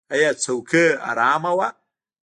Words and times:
ایا 0.13 0.31
څوکۍ 0.43 0.85
ارامه 1.09 1.51
وه؟ 1.57 1.67